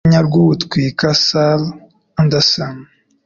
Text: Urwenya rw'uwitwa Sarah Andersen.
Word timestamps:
Urwenya 0.03 0.21
rw'uwitwa 0.27 1.09
Sarah 1.25 1.67
Andersen. 2.19 2.75